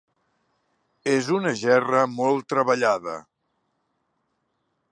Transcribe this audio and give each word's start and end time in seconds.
És 1.11 1.27
una 1.35 1.51
gerra 1.59 2.01
molt 2.13 2.49
treballada. 2.53 3.15